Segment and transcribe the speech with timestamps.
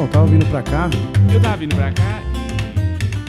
[0.00, 0.88] Não, tava vindo pra cá.
[1.30, 2.22] Eu tava vindo pra cá.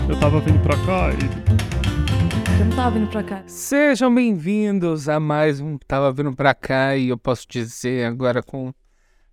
[0.07, 2.61] Eu tava vindo pra cá e.
[2.61, 3.43] Eu não tava vindo pra cá.
[3.45, 8.73] Sejam bem-vindos a mais um Tava Vindo Pra Cá e eu posso dizer agora com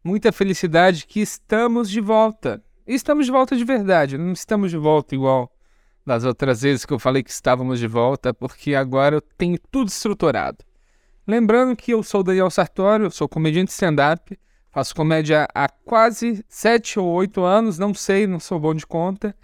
[0.02, 2.60] muita felicidade que estamos de volta.
[2.84, 5.48] Estamos de volta de verdade, não estamos de volta igual
[6.04, 9.86] das outras vezes que eu falei que estávamos de volta, porque agora eu tenho tudo
[9.86, 10.58] estruturado.
[11.24, 14.36] Lembrando que eu sou Daniel Sartório, eu sou comediante stand-up,
[14.78, 19.34] faço comédia há quase sete ou oito anos, não sei, não sou bom de conta.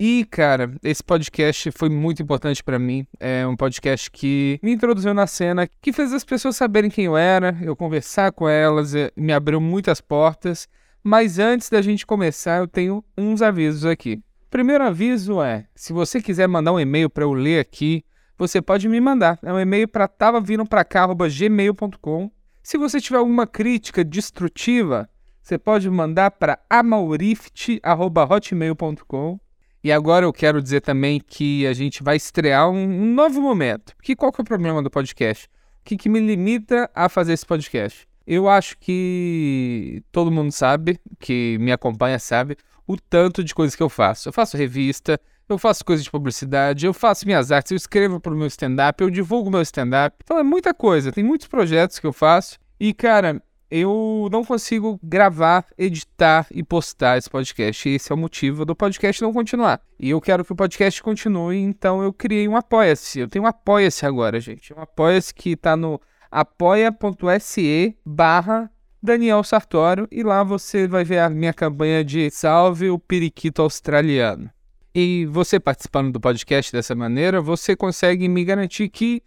[0.00, 3.06] E, cara, esse podcast foi muito importante para mim.
[3.20, 7.16] É um podcast que me introduziu na cena, que fez as pessoas saberem quem eu
[7.16, 10.66] era, eu conversar com elas, eh, me abriu muitas portas.
[11.04, 14.20] Mas antes da gente começar, eu tenho uns avisos aqui.
[14.50, 18.04] Primeiro aviso é: se você quiser mandar um e-mail para eu ler aqui,
[18.36, 19.38] você pode me mandar.
[19.40, 22.39] É um e-mail para tavavindopracá.gmail.com.
[22.62, 25.08] Se você tiver alguma crítica destrutiva,
[25.42, 29.40] você pode mandar para amaurift.hotmail.com.
[29.82, 33.94] E agora eu quero dizer também que a gente vai estrear um, novo momento.
[34.02, 35.46] Que qual que é o problema do podcast?
[35.46, 35.48] O
[35.84, 38.06] que, que me limita a fazer esse podcast?
[38.26, 43.82] Eu acho que todo mundo sabe, que me acompanha sabe, o tanto de coisas que
[43.82, 44.28] eu faço.
[44.28, 45.18] Eu faço revista,
[45.52, 49.02] eu faço coisas de publicidade, eu faço minhas artes, eu escrevo para o meu stand-up,
[49.02, 50.16] eu divulgo meu stand-up.
[50.22, 52.58] Então é muita coisa, tem muitos projetos que eu faço.
[52.78, 57.88] E, cara, eu não consigo gravar, editar e postar esse podcast.
[57.88, 59.80] E esse é o motivo do podcast não continuar.
[59.98, 63.20] E eu quero que o podcast continue, então eu criei um Apoia-se.
[63.20, 64.74] Eu tenho um Apoia-se agora, gente.
[64.74, 66.00] Um Apoia-se que está no
[66.30, 68.70] apoia.se barra
[69.02, 74.50] Daniel Sartório e lá você vai ver a minha campanha de Salve o Periquito Australiano.
[74.94, 79.22] E você participando do podcast dessa maneira, você consegue me garantir que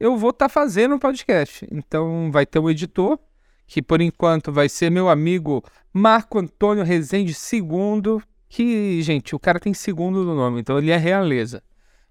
[0.00, 1.66] eu vou estar tá fazendo um podcast.
[1.70, 3.18] Então vai ter um editor,
[3.66, 9.60] que por enquanto vai ser meu amigo Marco Antônio Rezende II, que, gente, o cara
[9.60, 11.62] tem segundo no nome, então ele é realeza.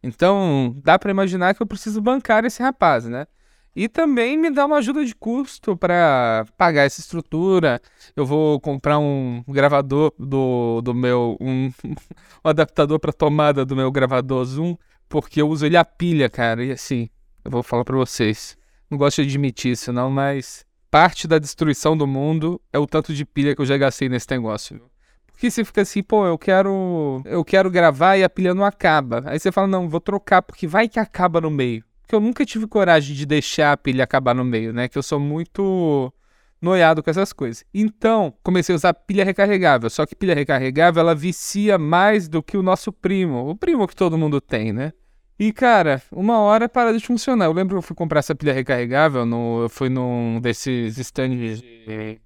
[0.02, 3.28] Então, dá para imaginar que eu preciso bancar esse rapaz, né?
[3.76, 7.82] E também me dá uma ajuda de custo para pagar essa estrutura.
[8.16, 11.38] Eu vou comprar um gravador do, do meu.
[11.40, 11.72] Um,
[12.44, 14.76] um adaptador para tomada do meu gravador Zoom,
[15.08, 16.64] porque eu uso ele a pilha, cara.
[16.64, 17.10] E assim,
[17.46, 18.58] eu vou falar para vocês.
[18.90, 23.14] Não gosto de admitir isso, não, mas parte da destruição do mundo é o tanto
[23.14, 24.82] de pilha que eu já gastei nesse negócio.
[25.28, 29.24] Porque você fica assim, pô, eu quero, eu quero gravar e a pilha não acaba.
[29.26, 31.84] Aí você fala, não, vou trocar porque vai que acaba no meio.
[32.02, 34.88] Porque eu nunca tive coragem de deixar a pilha acabar no meio, né?
[34.88, 36.14] Que eu sou muito
[36.62, 37.64] noiado com essas coisas.
[37.74, 39.90] Então, comecei a usar pilha recarregável.
[39.90, 43.50] Só que pilha recarregável, ela vicia mais do que o nosso primo.
[43.50, 44.94] O primo que todo mundo tem, né?
[45.40, 47.46] E, cara, uma hora para de funcionar.
[47.46, 51.64] Eu lembro que eu fui comprar essa pilha recarregável, no, eu fui num desses stands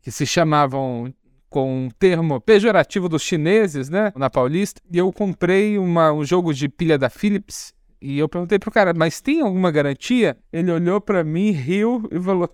[0.01, 1.13] que se chamavam
[1.49, 6.53] com um termo pejorativo dos chineses, né, na Paulista, e eu comprei uma, um jogo
[6.53, 10.37] de pilha da Philips, e eu perguntei pro cara, mas tem alguma garantia?
[10.51, 12.49] Ele olhou para mim, riu e falou: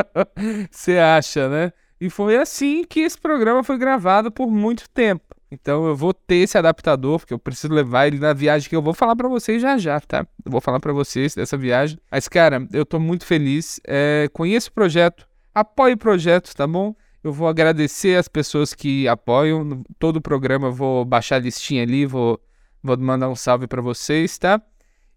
[0.70, 1.72] Você acha, né?
[2.00, 5.24] E foi assim que esse programa foi gravado por muito tempo.
[5.50, 8.82] Então eu vou ter esse adaptador, porque eu preciso levar ele na viagem que eu
[8.82, 10.26] vou falar para vocês já já, tá?
[10.44, 11.98] Eu vou falar para vocês dessa viagem.
[12.10, 13.80] Mas, cara, eu tô muito feliz.
[13.86, 16.94] É, conheço o projeto, apoie o projeto, tá bom?
[17.22, 19.82] Eu vou agradecer as pessoas que apoiam.
[19.98, 22.40] Todo o programa eu vou baixar a listinha ali, vou,
[22.82, 24.60] vou mandar um salve para vocês, tá?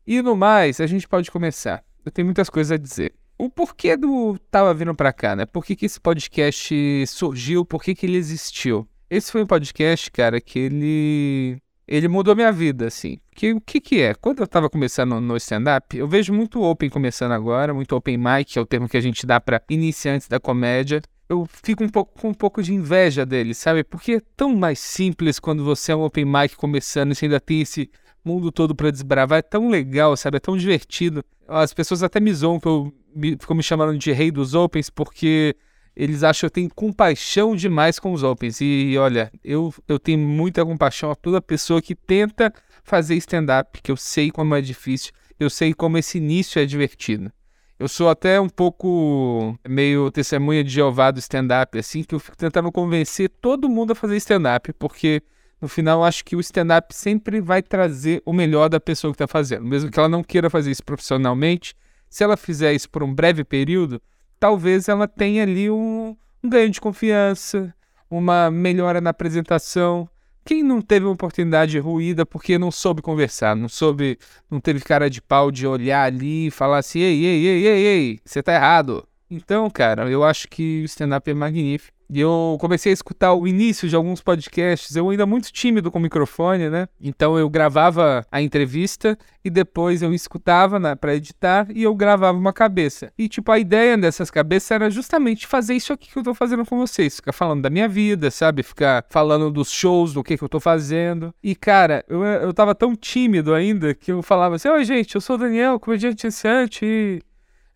[0.09, 1.83] E no mais, a gente pode começar.
[2.03, 3.13] Eu tenho muitas coisas a dizer.
[3.37, 5.45] O porquê do Tava Vindo Pra Cá, né?
[5.45, 7.63] Por que, que esse podcast surgiu?
[7.63, 8.87] Por que, que ele existiu?
[9.07, 13.19] Esse foi um podcast, cara, que ele ele mudou minha vida, assim.
[13.35, 14.15] Que, o que que é?
[14.15, 18.45] Quando eu tava começando no stand-up, eu vejo muito open começando agora, muito open mic,
[18.45, 21.03] que é o termo que a gente dá para iniciantes da comédia.
[21.29, 23.83] Eu fico um pouco com um pouco de inveja dele, sabe?
[23.83, 27.39] Porque é tão mais simples quando você é um open mic começando e você ainda
[27.39, 27.91] tem esse
[28.24, 29.40] mundo todo para desbravar.
[29.40, 30.38] É tão legal, sabe?
[30.38, 31.24] É tão divertido.
[31.47, 34.90] As pessoas até me zoam que eu me, ficam me chamando de rei dos opens
[34.90, 35.56] porque
[35.96, 38.62] eles acham que eu tenho compaixão demais com os opens.
[38.62, 43.92] E olha, eu, eu tenho muita compaixão a toda pessoa que tenta fazer stand-up, que
[43.92, 47.31] eu sei como é difícil, eu sei como esse início é divertido.
[47.77, 52.36] Eu sou até um pouco meio testemunha de Jeová do stand-up, assim, que eu fico
[52.36, 55.22] tentando convencer todo mundo a fazer stand-up, porque
[55.61, 59.27] no final, acho que o stand-up sempre vai trazer o melhor da pessoa que está
[59.27, 59.65] fazendo.
[59.65, 61.75] Mesmo que ela não queira fazer isso profissionalmente,
[62.09, 64.01] se ela fizer isso por um breve período,
[64.39, 67.73] talvez ela tenha ali um, um ganho de confiança,
[68.09, 70.09] uma melhora na apresentação.
[70.45, 74.17] Quem não teve uma oportunidade ruída porque não soube conversar, não soube,
[74.50, 77.85] não teve cara de pau de olhar ali e falar assim: ei, ei, ei, ei,
[77.85, 79.05] ei, você tá errado.
[79.29, 81.99] Então, cara, eu acho que o stand-up é magnífico.
[82.11, 86.00] E eu comecei a escutar o início de alguns podcasts, eu ainda muito tímido com
[86.00, 86.88] o microfone, né?
[87.00, 92.38] Então eu gravava a entrevista e depois eu escutava né, para editar e eu gravava
[92.38, 93.13] uma cabeça.
[93.17, 96.65] E tipo, a ideia dessas cabeças era justamente fazer isso aqui que eu tô fazendo
[96.65, 98.63] com vocês, ficar falando da minha vida, sabe?
[98.63, 101.33] Ficar falando dos shows, do que que eu tô fazendo.
[101.44, 105.21] E cara, eu, eu tava tão tímido ainda que eu falava assim: Oi, gente, eu
[105.21, 107.21] sou o Daniel, comediante iniciante e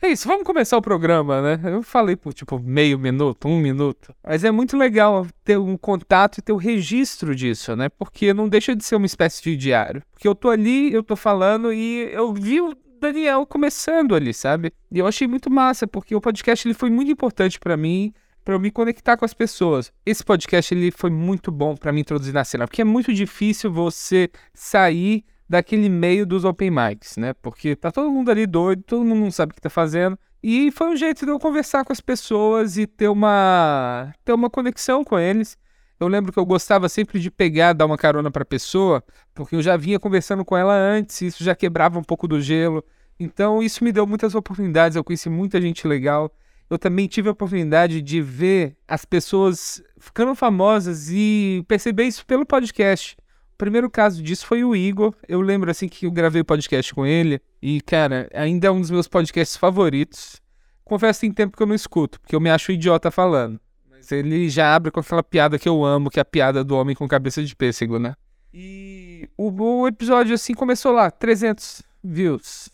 [0.06, 1.72] é isso, vamos começar o programa, né?
[1.72, 4.14] Eu falei por tipo meio minuto, um minuto.
[4.24, 7.90] Mas é muito legal ter um contato e ter o um registro disso, né?
[7.90, 10.04] Porque não deixa de ser uma espécie de diário.
[10.12, 14.74] Porque eu tô ali, eu tô falando e eu vi o Daniel começando ali, sabe?
[14.92, 18.14] E eu achei muito massa, porque o podcast ele foi muito importante para mim
[18.44, 19.92] para eu me conectar com as pessoas.
[20.06, 23.72] Esse podcast ele foi muito bom para me introduzir na cena, porque é muito difícil
[23.72, 25.24] você sair
[25.54, 27.32] daquele meio dos open mics, né?
[27.36, 30.18] Porque tá todo mundo ali doido, todo mundo não sabe o que tá fazendo.
[30.42, 34.50] E foi um jeito de eu conversar com as pessoas e ter uma ter uma
[34.50, 35.56] conexão com eles.
[36.00, 39.56] Eu lembro que eu gostava sempre de pegar, dar uma carona para a pessoa, porque
[39.56, 42.84] eu já vinha conversando com ela antes, isso já quebrava um pouco do gelo.
[43.20, 46.34] Então isso me deu muitas oportunidades, eu conheci muita gente legal.
[46.68, 52.44] Eu também tive a oportunidade de ver as pessoas ficando famosas e perceber isso pelo
[52.44, 53.16] podcast.
[53.64, 55.16] O primeiro caso disso foi o Igor.
[55.26, 57.40] Eu lembro assim que eu gravei o podcast com ele.
[57.62, 60.42] E, cara, ainda é um dos meus podcasts favoritos.
[60.84, 63.58] Confesso que tem tempo que eu não escuto, porque eu me acho idiota falando.
[63.90, 66.76] Mas ele já abre com aquela piada que eu amo, que é a piada do
[66.76, 68.16] homem com cabeça de pêssego, né?
[68.54, 72.68] E o, o episódio assim começou lá, 300 views,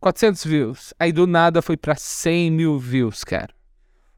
[0.00, 0.92] 400 views.
[0.98, 3.54] Aí do nada foi para 100 mil views, cara.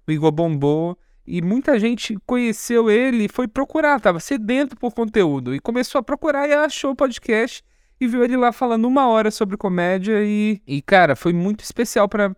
[0.08, 0.96] O Igor bombou.
[1.26, 5.54] E muita gente conheceu ele e foi procurar, tava sedento por conteúdo.
[5.54, 7.62] E começou a procurar e achou o podcast
[8.00, 10.24] e viu ele lá falando uma hora sobre comédia.
[10.24, 12.34] E, e cara, foi muito especial para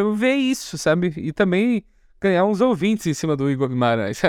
[0.00, 1.12] eu ver isso, sabe?
[1.16, 1.84] E também
[2.20, 4.20] ganhar uns ouvintes em cima do Igor Guimarães.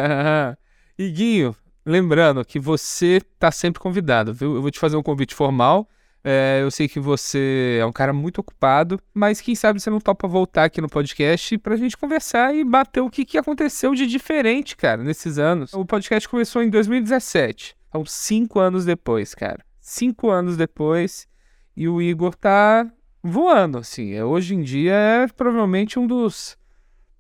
[0.98, 1.56] Iguinho,
[1.86, 4.56] lembrando que você tá sempre convidado, viu?
[4.56, 5.90] Eu vou te fazer um convite formal.
[6.30, 10.02] É, eu sei que você é um cara muito ocupado, mas quem sabe você não
[10.02, 14.06] topa voltar aqui no podcast pra gente conversar e bater o que, que aconteceu de
[14.06, 15.74] diferente, cara, nesses anos.
[15.74, 19.64] O podcast começou em 2017, então cinco anos depois, cara.
[19.80, 21.30] Cinco anos depois,
[21.78, 22.86] e o Igor tá
[23.24, 24.12] voando, assim.
[24.12, 26.58] É, hoje em dia é provavelmente um dos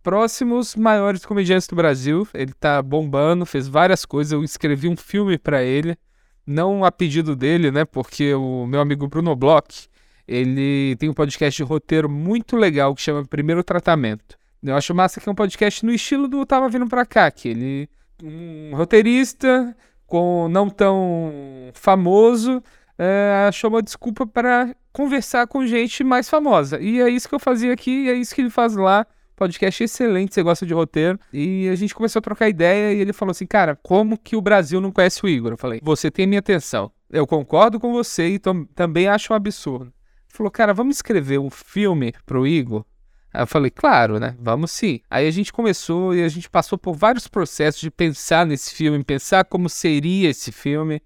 [0.03, 2.27] próximos maiores comediantes do Brasil.
[2.33, 4.33] Ele tá bombando, fez várias coisas.
[4.33, 5.97] Eu escrevi um filme para ele
[6.47, 7.83] não a pedido dele, né?
[7.83, 9.89] Porque o meu amigo Bruno Bloch,
[10.27, 14.37] ele tem um podcast de roteiro muito legal que chama Primeiro Tratamento.
[14.63, 17.49] Eu acho massa que é um podcast no estilo do Tava Vindo Pra Cá, que
[17.49, 17.89] ele
[18.23, 19.75] um roteirista
[20.07, 21.31] com não tão
[21.73, 22.63] famoso
[22.97, 26.79] é, achou uma desculpa para conversar com gente mais famosa.
[26.81, 29.05] E é isso que eu fazia aqui, e é isso que ele faz lá
[29.37, 31.19] podcast excelente, você gosta de roteiro.
[31.31, 34.41] E a gente começou a trocar ideia e ele falou assim: Cara, como que o
[34.41, 35.51] Brasil não conhece o Igor?
[35.51, 36.91] Eu falei: Você tem minha atenção.
[37.09, 38.39] Eu concordo com você e
[38.75, 39.85] também acho um absurdo.
[39.85, 42.83] Ele falou: Cara, vamos escrever um filme pro Igor?
[43.31, 44.35] Aí eu falei, claro, né?
[44.39, 45.01] Vamos sim.
[45.09, 49.03] Aí a gente começou e a gente passou por vários processos de pensar nesse filme,
[49.03, 51.01] pensar como seria esse filme.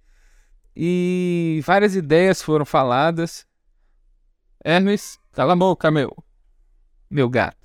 [0.73, 3.45] E várias ideias foram faladas.
[4.63, 6.15] Hermes, cala a boca, meu.
[7.09, 7.60] Meu gato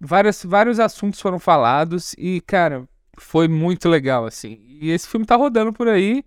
[0.00, 2.88] várias, vários assuntos foram falados e, cara,
[3.18, 4.60] foi muito legal, assim.
[4.66, 6.24] E esse filme tá rodando por aí.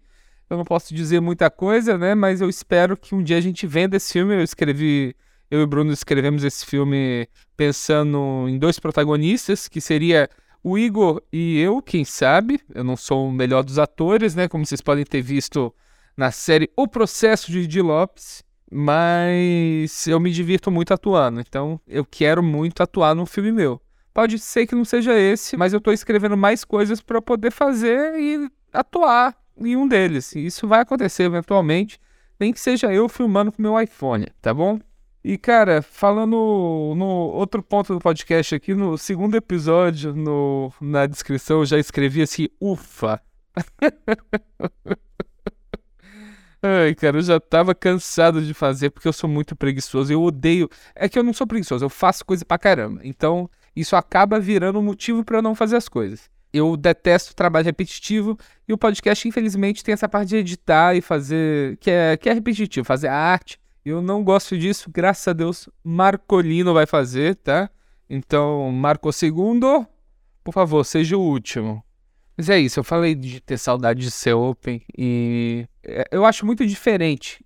[0.50, 2.16] Eu não posso dizer muita coisa, né?
[2.16, 4.34] Mas eu espero que um dia a gente venda esse filme.
[4.34, 5.16] Eu escrevi,
[5.52, 10.30] eu e o Bruno escrevemos esse filme pensando em dois protagonistas, que seria
[10.64, 12.62] o Igor e eu, quem sabe.
[12.74, 14.48] Eu não sou o melhor dos atores, né?
[14.48, 15.74] Como vocês podem ter visto
[16.16, 22.06] na série O Processo de Di Lopes mas eu me divirto muito atuando, então eu
[22.06, 23.82] quero muito atuar num filme meu.
[24.14, 28.20] Pode ser que não seja esse, mas eu tô escrevendo mais coisas para poder fazer
[28.20, 30.36] e atuar em um deles.
[30.36, 32.00] Isso vai acontecer eventualmente,
[32.40, 34.80] nem que seja eu filmando com meu iPhone, tá bom?
[35.24, 41.60] E cara, falando no outro ponto do podcast aqui, no segundo episódio, no, na descrição
[41.60, 43.22] eu já escrevi assim, ufa.
[46.62, 50.12] Ai, cara, eu já tava cansado de fazer porque eu sou muito preguiçoso.
[50.12, 50.70] Eu odeio.
[50.96, 53.02] É que eu não sou preguiçoso, eu faço coisa pra caramba.
[53.04, 56.30] Então, isso acaba virando um motivo para eu não fazer as coisas.
[56.52, 58.38] Eu detesto trabalho repetitivo
[58.68, 61.78] e o podcast, infelizmente, tem essa parte de editar e fazer.
[61.78, 63.60] que é, que é repetitivo, fazer arte.
[63.86, 67.70] Eu não gosto disso, graças a Deus, Marcolino vai fazer, tá?
[68.10, 69.86] Então, Marco segundo,
[70.44, 71.84] por favor, seja o último.
[72.38, 76.46] Mas é isso, eu falei de ter saudade de ser open e é, eu acho
[76.46, 77.44] muito diferente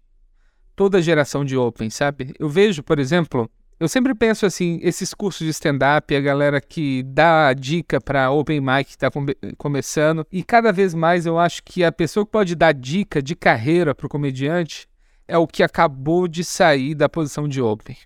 [0.75, 2.33] toda geração de open, sabe?
[2.38, 3.50] Eu vejo, por exemplo,
[3.81, 8.62] Eu sempre penso assim, esses cursos de stand-up, a galera que dá dica para open
[8.62, 12.53] mic que come começando, e cada vez mais eu acho que a pessoa que pode
[12.53, 14.88] dar dica de carreira para o comediante
[15.27, 17.98] é o que acabou de sair da posição de open.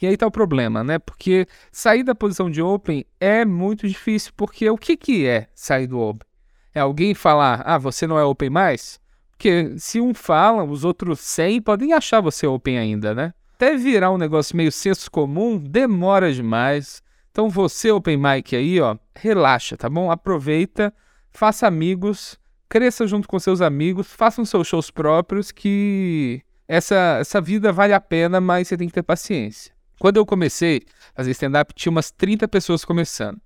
[0.00, 0.98] E aí tá o problema, né?
[0.98, 5.86] Porque sair da posição de open é muito difícil, porque o que, que é sair
[5.86, 6.26] do open?
[6.74, 9.00] É alguém falar, ah, você não é open mais?
[9.30, 13.32] Porque se um fala, os outros 100 podem achar você open ainda, né?
[13.60, 17.02] até virar um negócio meio senso comum, demora demais.
[17.30, 20.10] Então você, Open Mic aí, ó, relaxa, tá bom?
[20.10, 20.94] Aproveita,
[21.30, 22.38] faça amigos,
[22.70, 28.00] cresça junto com seus amigos, façam seus shows próprios, que essa, essa vida vale a
[28.00, 29.74] pena, mas você tem que ter paciência.
[30.00, 30.80] Quando eu comecei
[31.12, 33.38] a fazer stand-up, tinha umas 30 pessoas começando.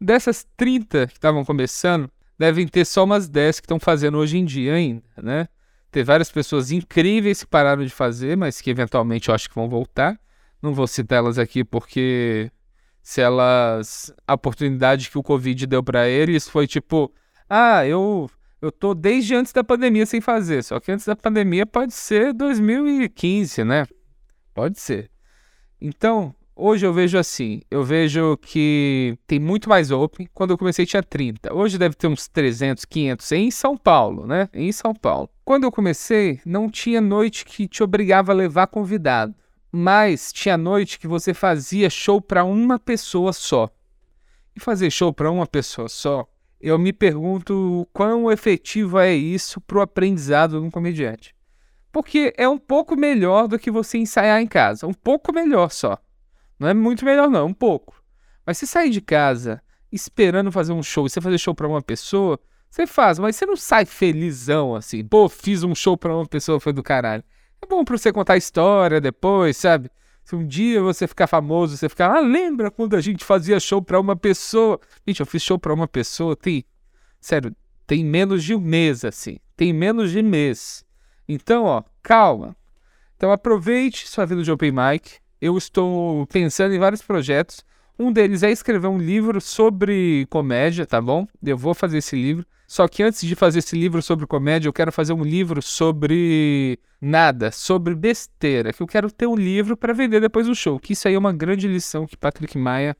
[0.00, 4.44] Dessas 30 que estavam começando, devem ter só umas 10 que estão fazendo hoje em
[4.44, 5.46] dia ainda, né?
[5.88, 9.68] Ter várias pessoas incríveis que pararam de fazer, mas que eventualmente eu acho que vão
[9.68, 10.18] voltar.
[10.60, 12.50] Não vou citar elas aqui porque
[13.00, 17.14] se elas a oportunidade que o Covid deu para eles foi tipo,
[17.48, 18.28] ah, eu
[18.60, 22.32] eu tô desde antes da pandemia sem fazer, só que antes da pandemia pode ser
[22.32, 23.86] 2015, né?
[24.52, 25.09] Pode ser.
[25.80, 30.28] Então, Hoje eu vejo assim, eu vejo que tem muito mais open.
[30.34, 31.54] Quando eu comecei tinha 30.
[31.54, 34.46] Hoje deve ter uns 300, 500 em São Paulo, né?
[34.52, 35.30] Em São Paulo.
[35.42, 39.34] Quando eu comecei, não tinha noite que te obrigava a levar convidado,
[39.72, 43.70] mas tinha noite que você fazia show para uma pessoa só.
[44.54, 46.28] E fazer show para uma pessoa só,
[46.60, 51.34] eu me pergunto quão efetivo é isso para o aprendizado de um comediante.
[51.92, 55.98] Porque é um pouco melhor do que você ensaiar em casa, um pouco melhor só.
[56.58, 58.02] Não é muito melhor, não, um pouco.
[58.46, 61.82] Mas se sair de casa esperando fazer um show e você fazer show para uma
[61.82, 62.38] pessoa,
[62.70, 65.04] você faz, mas você não sai felizão assim.
[65.04, 67.24] Pô, fiz um show para uma pessoa, foi do caralho.
[67.60, 69.90] É bom pra você contar a história depois, sabe?
[70.24, 73.82] Se um dia você ficar famoso, você ficar, ah, lembra quando a gente fazia show
[73.82, 74.78] para uma pessoa?
[75.06, 76.64] Gente, eu fiz show para uma pessoa, tem.
[77.20, 77.54] Sério,
[77.86, 79.38] tem menos de um mês, assim.
[79.56, 80.84] Tem menos de mês.
[81.32, 82.56] Então, ó, calma.
[83.16, 87.64] Então aproveite sua vida de open mic eu estou pensando em vários projetos.
[87.98, 91.26] Um deles é escrever um livro sobre comédia, tá bom?
[91.42, 92.46] Eu vou fazer esse livro.
[92.66, 96.78] Só que antes de fazer esse livro sobre comédia, eu quero fazer um livro sobre
[97.00, 98.72] nada, sobre besteira.
[98.72, 100.78] Que eu quero ter um livro para vender depois do show.
[100.78, 102.96] Que isso aí é uma grande lição que Patrick Maia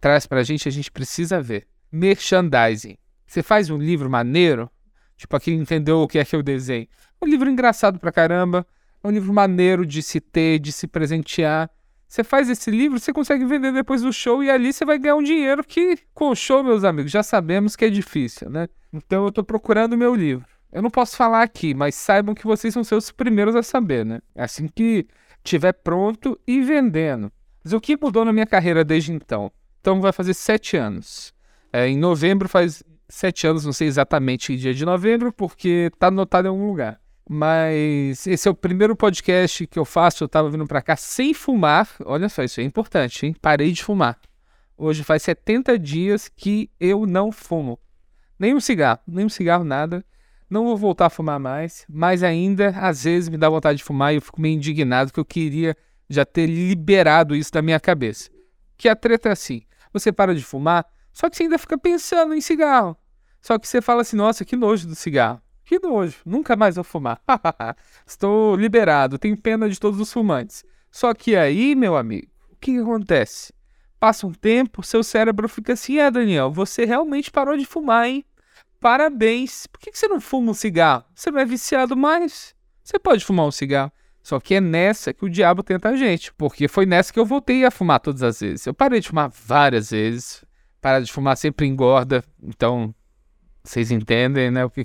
[0.00, 1.66] traz pra gente, a gente precisa ver.
[1.90, 2.96] Merchandising.
[3.26, 4.70] Você faz um livro maneiro,
[5.16, 6.86] tipo aquele entendeu o que é que eu desenho.
[7.22, 8.66] Um livro engraçado pra caramba
[9.02, 11.70] é um livro maneiro de se ter, de se presentear.
[12.08, 15.14] Você faz esse livro, você consegue vender depois do show e ali você vai ganhar
[15.14, 18.68] um dinheiro que, com o show, meus amigos, já sabemos que é difícil, né?
[18.92, 20.44] Então eu estou procurando o meu livro.
[20.72, 24.20] Eu não posso falar aqui, mas saibam que vocês são seus primeiros a saber, né?
[24.34, 25.06] Assim que
[25.44, 27.30] tiver pronto e vendendo.
[27.62, 29.52] Mas o que mudou na minha carreira desde então?
[29.80, 31.32] Então vai fazer sete anos.
[31.72, 36.08] É, em novembro faz sete anos, não sei exatamente que dia de novembro, porque tá
[36.08, 37.01] anotado em algum lugar.
[37.28, 40.24] Mas esse é o primeiro podcast que eu faço.
[40.24, 41.88] Eu tava vindo para cá sem fumar.
[42.04, 43.36] Olha só, isso é importante, hein?
[43.40, 44.18] Parei de fumar.
[44.76, 47.78] Hoje faz 70 dias que eu não fumo.
[48.38, 50.04] Nem um cigarro, nem um cigarro, nada.
[50.50, 54.12] Não vou voltar a fumar mais, mas ainda às vezes me dá vontade de fumar
[54.12, 55.76] e eu fico meio indignado que eu queria
[56.10, 58.28] já ter liberado isso da minha cabeça.
[58.76, 59.62] Que a treta é assim:
[59.92, 62.96] você para de fumar, só que você ainda fica pensando em cigarro.
[63.40, 65.40] Só que você fala assim: nossa, que nojo do cigarro.
[65.64, 67.20] Que nojo, nunca mais vou fumar.
[68.06, 70.64] Estou liberado, tenho pena de todos os fumantes.
[70.90, 73.52] Só que aí, meu amigo, o que, acontece?
[73.98, 78.24] Passa um tempo, seu cérebro fica assim: é, Daniel, você realmente parou de fumar, hein?
[78.80, 79.66] Parabéns.
[79.68, 81.04] Por que, que você não fuma um cigarro?
[81.14, 82.54] Você não é viciado mais?
[82.82, 83.92] Você pode fumar um cigarro.
[84.22, 87.26] Só que é nessa que o diabo tenta a gente, porque foi nessa que eu
[87.26, 88.66] voltei a fumar todas as vezes.
[88.66, 90.44] Eu parei de fumar várias vezes.
[90.80, 92.92] Parar de fumar sempre engorda, então
[93.62, 94.64] vocês entendem, né?
[94.64, 94.84] O que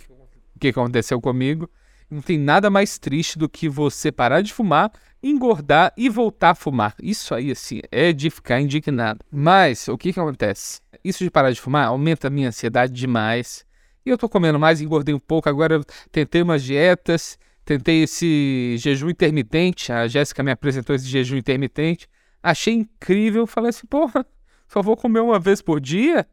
[0.57, 1.69] o que aconteceu comigo.
[2.09, 6.55] Não tem nada mais triste do que você parar de fumar, engordar e voltar a
[6.55, 6.95] fumar.
[7.01, 9.19] Isso aí, assim, é de ficar indignado.
[9.31, 10.79] Mas o que, que acontece?
[11.03, 13.65] Isso de parar de fumar aumenta a minha ansiedade demais.
[14.05, 15.49] E eu tô comendo mais, engordei um pouco.
[15.49, 19.91] Agora eu tentei umas dietas, tentei esse jejum intermitente.
[19.91, 22.07] A Jéssica me apresentou esse jejum intermitente.
[22.41, 23.45] Achei incrível.
[23.45, 24.25] Falei assim, porra,
[24.67, 26.25] só vou comer uma vez por dia?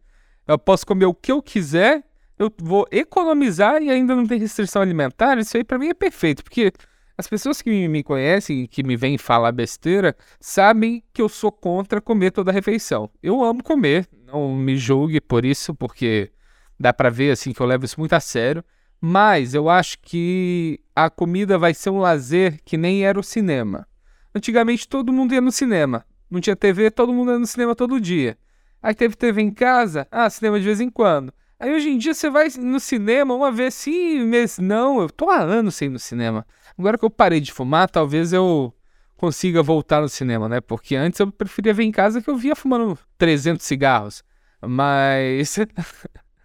[0.46, 2.04] Eu posso comer o que eu quiser
[2.38, 6.42] eu vou economizar e ainda não tem restrição alimentar, isso aí para mim é perfeito,
[6.42, 6.72] porque
[7.16, 12.00] as pessoas que me conhecem, que me vêm falar besteira, sabem que eu sou contra
[12.00, 13.08] comer toda a refeição.
[13.22, 16.32] Eu amo comer, não me julgue por isso, porque
[16.78, 18.64] dá para ver assim que eu levo isso muito a sério,
[19.00, 23.86] mas eu acho que a comida vai ser um lazer que nem era o cinema.
[24.34, 26.04] Antigamente todo mundo ia no cinema.
[26.28, 28.36] Não tinha TV, todo mundo ia no cinema todo dia.
[28.82, 31.32] Aí teve TV em casa, ah, cinema de vez em quando.
[31.64, 35.00] Aí hoje em dia você vai no cinema uma vez sim, mês não.
[35.00, 36.46] Eu tô há anos sem ir no cinema.
[36.76, 38.70] Agora que eu parei de fumar, talvez eu
[39.16, 40.60] consiga voltar no cinema, né?
[40.60, 44.22] Porque antes eu preferia ver em casa que eu via fumando 300 cigarros.
[44.60, 45.56] Mas.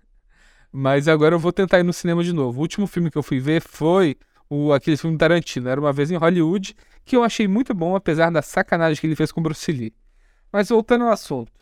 [0.71, 2.57] Mas agora eu vou tentar ir no cinema de novo.
[2.57, 4.15] O último filme que eu fui ver foi
[4.49, 5.67] o, aquele filme Tarantino.
[5.67, 6.73] Era uma vez em Hollywood,
[7.03, 9.93] que eu achei muito bom, apesar da sacanagem que ele fez com Bruce Lee.
[10.49, 11.58] Mas voltando ao assunto.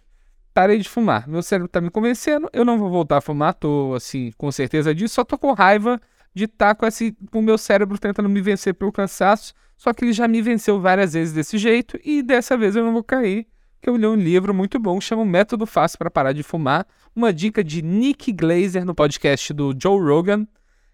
[0.58, 1.28] Parei de fumar.
[1.28, 2.50] Meu cérebro tá me convencendo.
[2.52, 5.14] Eu não vou voltar a fumar, tô assim, com certeza disso.
[5.14, 6.02] Só tô com raiva
[6.34, 9.54] de estar tá com, esse, com o meu cérebro tentando me vencer pelo cansaço.
[9.78, 12.00] Só que ele já me venceu várias vezes desse jeito.
[12.04, 13.46] E dessa vez eu não vou cair
[13.80, 17.32] que eu li um livro muito bom, chama Método Fácil para Parar de Fumar, uma
[17.32, 20.48] dica de Nick Glazer no podcast do Joe Rogan.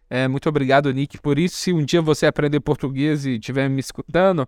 [0.09, 1.55] É, muito obrigado, Nick, por isso.
[1.55, 4.45] Se um dia você aprender português e estiver me escutando,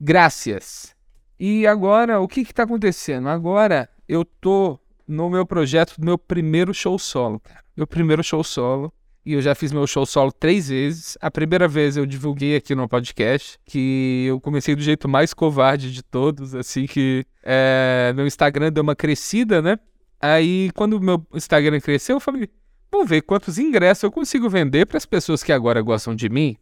[0.00, 0.92] graças.
[1.38, 3.28] E agora, o que está acontecendo?
[3.28, 4.76] Agora eu tô
[5.06, 7.62] no meu projeto do meu primeiro show solo, cara.
[7.76, 8.92] Meu primeiro show solo
[9.24, 11.16] e eu já fiz meu show solo três vezes.
[11.20, 15.92] A primeira vez eu divulguei aqui no podcast, que eu comecei do jeito mais covarde
[15.92, 19.78] de todos, assim que é, meu Instagram deu uma crescida, né?
[20.20, 22.48] Aí quando meu Instagram cresceu, eu falei,
[22.90, 26.56] vamos ver quantos ingressos eu consigo vender para as pessoas que agora gostam de mim.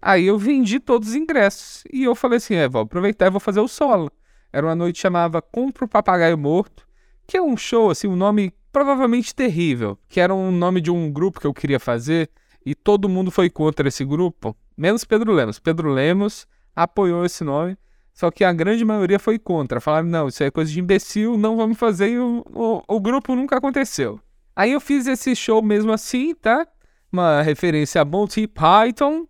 [0.00, 3.40] Aí eu vendi todos os ingressos e eu falei assim, é, vou aproveitar e vou
[3.40, 4.12] fazer o solo.
[4.54, 6.86] Era uma noite chamava Compro o Papagaio Morto,
[7.26, 11.10] que é um show, assim, um nome provavelmente terrível, que era um nome de um
[11.10, 12.30] grupo que eu queria fazer
[12.64, 15.58] e todo mundo foi contra esse grupo, menos Pedro Lemos.
[15.58, 17.76] Pedro Lemos apoiou esse nome,
[18.12, 19.80] só que a grande maioria foi contra.
[19.80, 23.34] Falaram, não, isso é coisa de imbecil, não vamos fazer e o, o, o grupo
[23.34, 24.20] nunca aconteceu.
[24.54, 26.64] Aí eu fiz esse show mesmo assim, tá?
[27.10, 29.26] Uma referência a Monty Python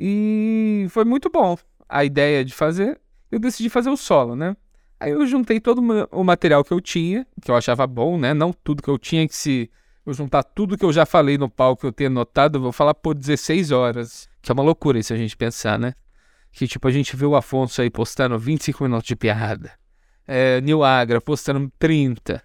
[0.00, 1.54] e foi muito bom
[1.86, 2.98] a ideia de fazer.
[3.34, 4.56] Eu decidi fazer o solo, né?
[5.00, 8.32] Aí eu juntei todo o material que eu tinha, que eu achava bom, né?
[8.32, 9.68] Não tudo que eu tinha, que se
[10.06, 12.94] eu juntar tudo que eu já falei no palco eu tenho anotado, eu vou falar
[12.94, 14.28] por 16 horas.
[14.40, 15.94] Que é uma loucura isso a gente pensar, né?
[16.52, 19.72] Que tipo, a gente viu o Afonso aí postando 25 minutos de piada.
[20.28, 22.40] É, Nil Agra postando 30.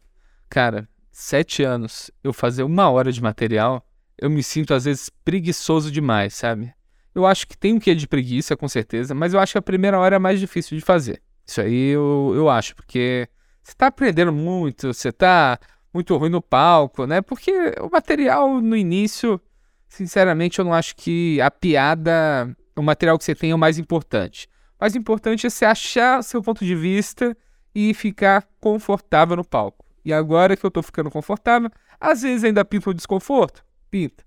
[0.50, 5.92] Cara, sete anos, eu fazer uma hora de material, eu me sinto às vezes preguiçoso
[5.92, 6.74] demais, sabe?
[7.14, 9.62] Eu acho que tem um quê de preguiça, com certeza, mas eu acho que a
[9.62, 11.22] primeira hora é mais difícil de fazer.
[11.46, 13.28] Isso aí eu, eu acho, porque
[13.64, 15.60] você tá aprendendo muito, você tá
[15.94, 17.22] muito ruim no palco, né?
[17.22, 19.42] Porque o material no início,
[19.88, 23.80] sinceramente, eu não acho que a piada, o material que você tem é o mais
[23.80, 24.48] importante.
[24.80, 27.36] O mais importante é você achar seu ponto de vista
[27.74, 29.86] e ficar confortável no palco.
[30.06, 31.70] E agora que eu tô ficando confortável,
[32.00, 33.64] às vezes ainda pinta um desconforto?
[33.92, 34.24] Pinta.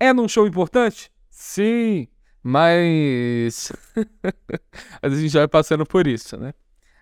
[0.00, 1.10] É num show importante?
[1.30, 2.08] Sim.
[2.42, 3.72] Mas.
[5.00, 6.52] a gente já vai passando por isso, né?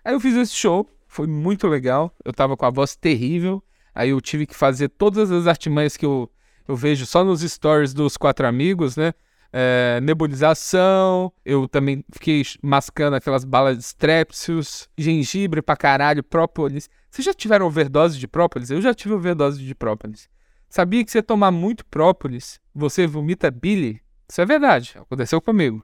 [0.03, 2.15] Aí eu fiz esse show, foi muito legal.
[2.23, 3.63] Eu tava com a voz terrível.
[3.93, 6.31] Aí eu tive que fazer todas as artimanhas que eu,
[6.67, 9.13] eu vejo só nos stories dos quatro amigos, né?
[9.53, 16.89] É, nebulização, eu também fiquei mascando aquelas balas de strepsius, gengibre pra caralho, própolis.
[17.09, 18.71] Vocês já tiveram overdose de própolis?
[18.71, 20.29] Eu já tive overdose de própolis.
[20.69, 24.01] Sabia que se tomar muito própolis, você vomita bile?
[24.31, 25.83] Isso é verdade, aconteceu comigo.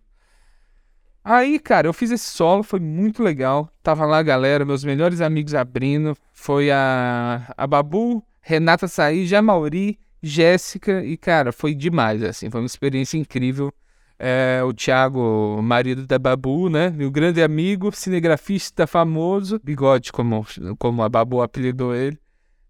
[1.22, 3.70] Aí, cara, eu fiz esse solo, foi muito legal.
[3.84, 6.16] Tava lá a galera, meus melhores amigos abrindo.
[6.32, 11.04] Foi a, a Babu, Renata Saí, Jamauri, Jéssica.
[11.04, 12.50] E, cara, foi demais, assim.
[12.50, 13.70] Foi uma experiência incrível.
[14.18, 16.90] É, o Thiago, marido da Babu, né?
[16.90, 20.48] Meu grande amigo, cinegrafista famoso, Bigode, como,
[20.80, 22.18] como a Babu apelidou ele.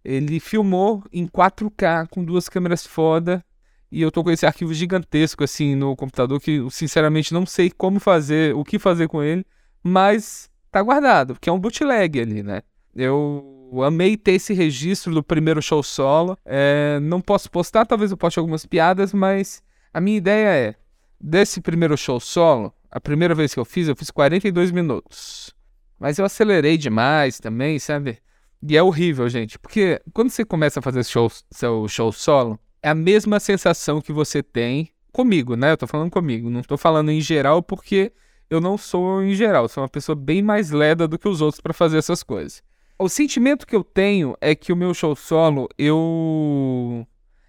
[0.03, 3.45] Ele filmou em 4K com duas câmeras foda
[3.91, 7.69] e eu tô com esse arquivo gigantesco assim no computador que eu sinceramente não sei
[7.69, 9.45] como fazer, o que fazer com ele,
[9.83, 12.61] mas tá guardado, porque é um bootleg ali, né?
[12.95, 16.37] Eu amei ter esse registro do primeiro show solo.
[16.43, 19.61] É, não posso postar, talvez eu poste algumas piadas, mas
[19.93, 20.75] a minha ideia é
[21.19, 25.53] desse primeiro show solo, a primeira vez que eu fiz, eu fiz 42 minutos.
[25.99, 28.19] Mas eu acelerei demais também, sabe?
[28.67, 32.89] E é horrível, gente, porque quando você começa a fazer show, seu show solo, é
[32.89, 35.71] a mesma sensação que você tem comigo, né?
[35.71, 38.11] Eu tô falando comigo, não tô falando em geral porque
[38.49, 41.59] eu não sou em geral, sou uma pessoa bem mais leda do que os outros
[41.59, 42.63] para fazer essas coisas.
[42.99, 47.05] O sentimento que eu tenho é que o meu show solo, eu.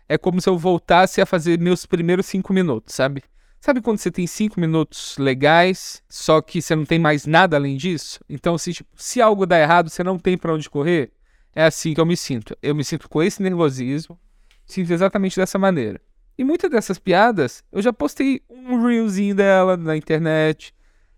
[0.08, 3.22] É como se eu voltasse a fazer meus primeiros cinco minutos, sabe?
[3.60, 7.76] Sabe quando você tem cinco minutos legais, só que você não tem mais nada além
[7.76, 8.20] disso?
[8.28, 11.12] Então, assim, tipo, se algo dá errado, você não tem para onde correr.
[11.54, 12.56] É assim que eu me sinto.
[12.62, 14.18] Eu me sinto com esse nervosismo,
[14.68, 16.00] sinto exatamente dessa maneira.
[16.36, 20.72] E muitas dessas piadas, eu já postei um reelzinho dela na internet.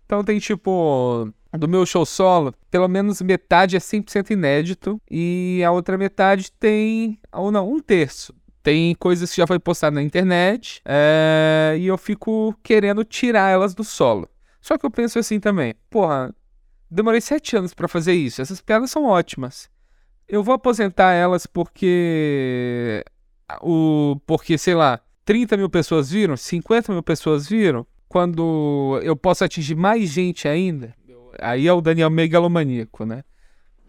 [0.05, 5.71] Então tem tipo do meu show solo, pelo menos metade é 100% inédito e a
[5.71, 8.33] outra metade tem, ou não, um terço.
[8.63, 13.73] Tem coisas que já foi postado na internet é, e eu fico querendo tirar elas
[13.73, 14.29] do solo.
[14.61, 16.33] Só que eu penso assim também, porra,
[16.89, 18.41] demorei sete anos para fazer isso.
[18.41, 19.69] Essas piadas são ótimas.
[20.27, 23.03] Eu vou aposentar elas porque
[23.61, 27.85] o porque sei lá 30 mil pessoas viram, 50 mil pessoas viram.
[28.07, 30.93] Quando eu posso atingir mais gente ainda,
[31.39, 33.23] aí é o Daniel megalomaníaco, né?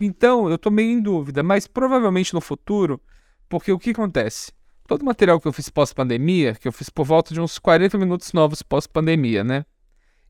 [0.01, 3.01] Então, eu tô meio em dúvida, mas provavelmente no futuro,
[3.49, 4.53] porque o que acontece?
[4.87, 8.33] Todo material que eu fiz pós-pandemia, que eu fiz por volta de uns 40 minutos
[8.33, 9.65] novos pós-pandemia, né?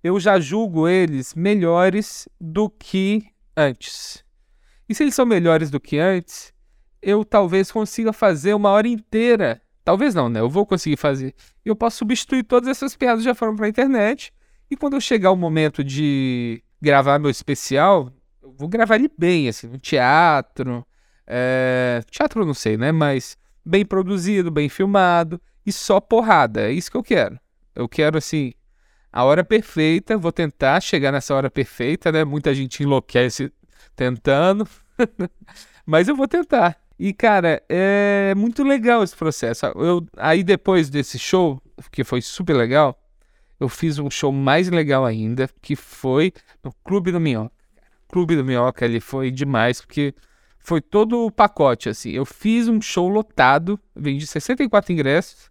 [0.02, 3.24] Eu já julgo eles melhores do que
[3.56, 4.24] antes.
[4.88, 6.51] E se eles são melhores do que antes,
[7.02, 9.60] eu talvez consiga fazer uma hora inteira.
[9.84, 10.40] Talvez não, né?
[10.40, 11.34] Eu vou conseguir fazer.
[11.64, 14.32] Eu posso substituir todas essas piadas que já foram para a internet.
[14.70, 18.10] E quando eu chegar o momento de gravar meu especial,
[18.40, 20.86] eu vou gravar ele bem, assim, no teatro.
[21.26, 22.00] É...
[22.10, 22.92] Teatro eu não sei, né?
[22.92, 26.68] Mas bem produzido, bem filmado e só porrada.
[26.68, 27.38] É isso que eu quero.
[27.74, 28.52] Eu quero, assim,
[29.12, 30.16] a hora perfeita.
[30.16, 32.24] Vou tentar chegar nessa hora perfeita, né?
[32.24, 33.52] Muita gente enlouquece
[33.96, 34.66] tentando,
[35.84, 36.81] mas eu vou tentar.
[37.04, 39.66] E, cara, é muito legal esse processo.
[39.74, 41.60] Eu, aí, depois desse show,
[41.90, 42.96] que foi super legal,
[43.58, 47.50] eu fiz um show mais legal ainda, que foi no Clube do Minhoca.
[48.06, 50.14] Clube do Minhoca, ele foi demais, porque
[50.60, 52.12] foi todo o pacote, assim.
[52.12, 55.50] Eu fiz um show lotado, vendi 64 ingressos,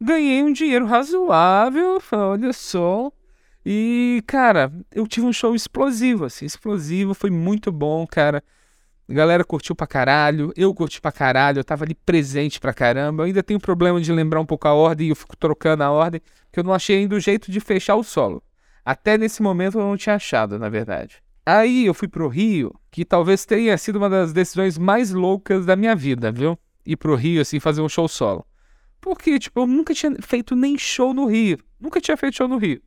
[0.00, 3.12] ganhei um dinheiro razoável, olha só.
[3.66, 8.42] E, cara, eu tive um show explosivo, assim, explosivo, foi muito bom, cara.
[9.08, 13.22] A galera curtiu pra caralho, eu curti pra caralho, eu tava ali presente pra caramba.
[13.22, 15.90] Eu ainda tenho problema de lembrar um pouco a ordem e eu fico trocando a
[15.90, 16.20] ordem,
[16.52, 18.42] que eu não achei ainda o jeito de fechar o solo.
[18.84, 21.22] Até nesse momento eu não tinha achado, na verdade.
[21.44, 25.76] Aí eu fui pro Rio, que talvez tenha sido uma das decisões mais loucas da
[25.76, 26.58] minha vida, viu?
[26.84, 28.44] Ir pro Rio, assim, fazer um show solo.
[29.00, 31.58] Porque, tipo, eu nunca tinha feito nem show no Rio.
[31.78, 32.82] Nunca tinha feito show no Rio.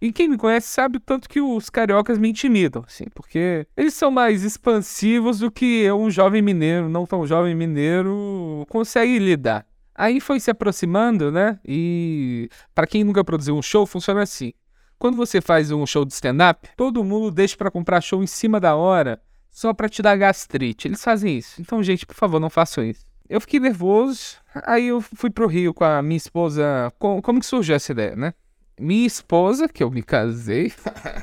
[0.00, 3.92] E quem me conhece sabe o tanto que os cariocas me intimidam, assim, porque eles
[3.92, 9.66] são mais expansivos do que eu, um jovem mineiro, não tão jovem mineiro, consegue lidar.
[9.94, 11.60] Aí foi se aproximando, né?
[11.62, 14.54] E para quem nunca produziu um show, funciona assim.
[14.98, 18.58] Quando você faz um show de stand-up, todo mundo deixa para comprar show em cima
[18.58, 20.88] da hora, só para te dar gastrite.
[20.88, 21.60] Eles fazem isso.
[21.60, 23.04] Então, gente, por favor, não façam isso.
[23.28, 26.90] Eu fiquei nervoso, aí eu fui pro Rio com a minha esposa.
[26.98, 28.32] Como que surgiu essa ideia, né?
[28.80, 30.72] Minha esposa, que eu me casei,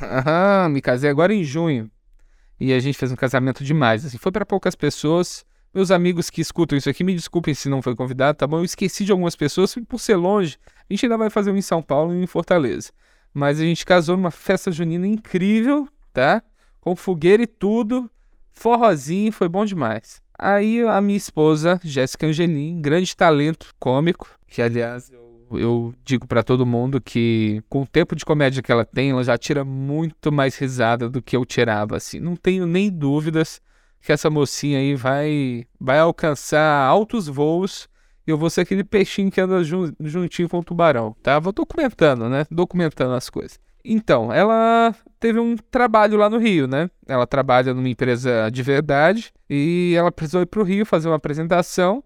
[0.72, 1.90] me casei agora em junho.
[2.60, 5.46] E a gente fez um casamento demais, assim, foi para poucas pessoas.
[5.74, 8.60] Meus amigos que escutam isso aqui, me desculpem se não foi convidado, tá bom?
[8.60, 10.58] Eu esqueci de algumas pessoas, por ser longe.
[10.90, 12.92] A gente ainda vai fazer um em São Paulo e em Fortaleza.
[13.34, 16.42] Mas a gente casou numa festa junina incrível, tá?
[16.80, 18.10] Com fogueira e tudo,
[18.52, 20.22] forrozinho, foi bom demais.
[20.40, 26.44] Aí a minha esposa, Jéssica Angelim, grande talento cômico, que aliás eu eu digo para
[26.44, 30.32] todo mundo que com o tempo de comédia que ela tem, ela já tira muito
[30.32, 32.20] mais risada do que eu tirava, assim.
[32.20, 33.62] Não tenho nem dúvidas
[34.02, 37.90] que essa mocinha aí vai vai alcançar altos voos
[38.26, 41.40] e eu vou ser aquele peixinho que anda juntinho com o tubarão, tá?
[41.40, 42.46] Vou documentando, né?
[42.52, 43.58] Documentando as coisas.
[43.86, 46.90] Então, ela teve um trabalho lá no Rio, né?
[47.08, 52.04] Ela trabalha numa empresa de verdade e ela precisou ir pro Rio fazer uma apresentação.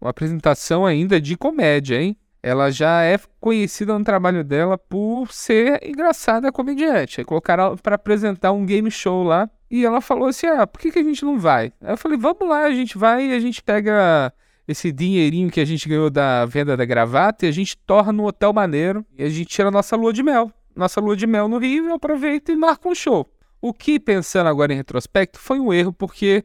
[0.00, 2.16] Uma apresentação ainda de comédia, hein?
[2.44, 7.18] Ela já é conhecida no trabalho dela por ser engraçada comediante.
[7.18, 10.90] Aí colocaram para apresentar um game show lá e ela falou assim: ah, por que,
[10.90, 11.72] que a gente não vai?
[11.80, 14.30] Aí eu falei: vamos lá, a gente vai e a gente pega
[14.68, 18.26] esse dinheirinho que a gente ganhou da venda da gravata e a gente torna no
[18.26, 20.52] Hotel Maneiro e a gente tira a nossa lua de mel.
[20.76, 23.26] Nossa lua de mel no Rio, eu aproveito e marco um show.
[23.58, 26.44] O que, pensando agora em retrospecto, foi um erro, porque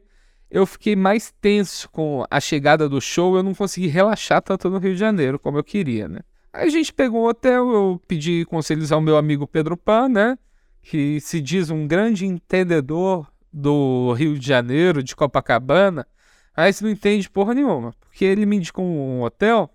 [0.49, 4.79] eu fiquei mais tenso com a chegada do show, eu não consegui relaxar tanto no
[4.79, 6.19] Rio de Janeiro como eu queria, né?
[6.51, 10.37] Aí a gente pegou um hotel, eu pedi conselhos ao meu amigo Pedro Pan, né?
[10.81, 16.07] Que se diz um grande entendedor do Rio de Janeiro, de Copacabana.
[16.55, 19.69] Aí você não entende porra nenhuma, porque ele me indicou um hotel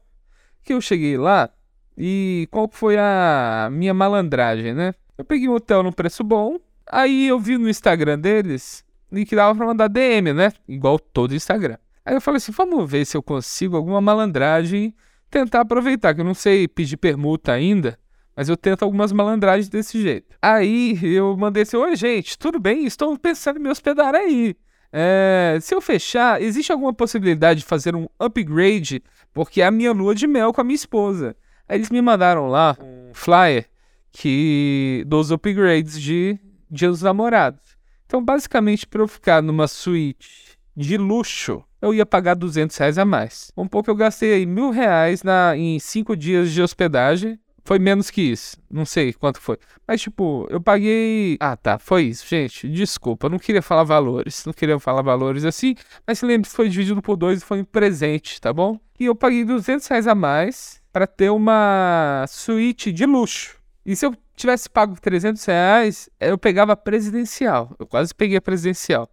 [0.63, 1.49] que eu cheguei lá
[1.97, 4.95] e qual foi a minha malandragem, né?
[5.17, 9.37] Eu peguei um hotel no preço bom, aí eu vi no Instagram deles e que
[9.37, 10.53] dava pra mandar DM, né?
[10.69, 11.77] Igual todo Instagram.
[12.05, 14.95] Aí eu falei assim: vamos ver se eu consigo alguma malandragem
[15.31, 17.99] tentar aproveitar, que eu não sei pedir permuta ainda,
[18.37, 20.37] mas eu tento algumas malandragens desse jeito.
[20.41, 22.85] Aí eu mandei assim: oi, gente, tudo bem?
[22.85, 24.57] Estou pensando em me hospedar aí.
[24.93, 29.03] É, se eu fechar, existe alguma possibilidade de fazer um upgrade?
[29.33, 31.37] Porque é a minha lua de mel com a minha esposa.
[31.69, 33.67] Aí eles me mandaram lá um flyer
[34.13, 36.39] que dos upgrades de
[36.71, 37.74] Dia dos Namorados.
[38.07, 43.05] Então, basicamente, para eu ficar numa suíte de luxo, eu ia pagar 200 reais a
[43.05, 43.51] mais.
[43.57, 47.39] Um pouco eu gastei aí mil reais na, em cinco dias de hospedagem.
[47.67, 48.59] Foi menos que isso.
[48.71, 49.59] Não sei quanto foi.
[49.89, 51.39] Mas, tipo, eu paguei.
[51.41, 51.79] Ah, tá.
[51.79, 52.69] Foi isso, gente.
[52.69, 53.27] Desculpa.
[53.27, 54.45] Eu não queria falar valores.
[54.45, 55.75] Não queria falar valores assim.
[56.07, 58.79] Mas se lembre que foi dividido por dois e foi um presente, tá bom?
[59.01, 63.57] E eu paguei 200 reais a mais para ter uma suíte de luxo.
[63.85, 67.75] E se eu tivesse pago 300 reais, eu pegava presidencial.
[67.79, 69.09] Eu quase peguei a presidencial.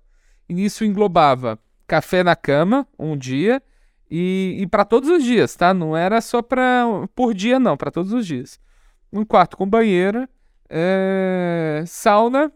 [0.48, 3.62] E nisso englobava café na cama, um dia,
[4.10, 5.74] e, e para todos os dias, tá?
[5.74, 8.60] Não era só para por dia, não, para todos os dias.
[9.12, 10.30] Um quarto com banheira,
[10.70, 12.52] é, sauna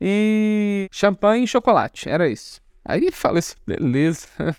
[0.00, 2.08] e champanhe e chocolate.
[2.08, 2.60] Era isso.
[2.84, 4.28] Aí falei assim, beleza.